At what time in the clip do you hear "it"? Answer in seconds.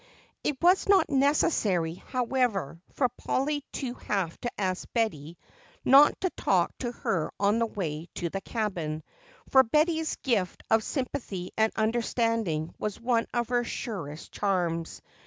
0.43-0.57